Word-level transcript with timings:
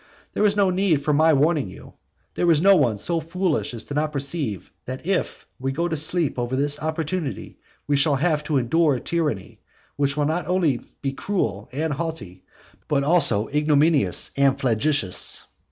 There 0.33 0.47
is 0.47 0.55
no 0.55 0.71
need 0.71 1.03
for 1.03 1.13
my 1.13 1.31
warning 1.31 1.69
you: 1.69 1.93
there 2.33 2.49
is 2.49 2.59
no 2.59 2.75
one 2.75 2.97
so 2.97 3.19
foolish 3.19 3.71
as 3.75 3.87
not 3.91 4.07
to 4.07 4.11
perceive 4.13 4.71
that 4.85 5.05
if 5.05 5.45
we 5.59 5.71
go 5.71 5.87
to 5.87 5.95
sleep 5.95 6.39
over 6.39 6.55
this 6.55 6.81
opportunity 6.81 7.59
we 7.85 7.95
shall 7.95 8.15
have 8.15 8.43
to 8.45 8.57
endure 8.57 8.95
a 8.95 8.99
tyranny 8.99 9.61
which 9.97 10.17
will 10.17 10.25
be 10.25 10.29
not 10.29 10.47
only 10.47 10.81
cruel 11.15 11.69
and 11.71 11.93
haughty, 11.93 12.45
but 12.87 13.03
also 13.03 13.47
ignominious 13.49 14.31
and 14.35 14.59
flagitious. 14.59 15.45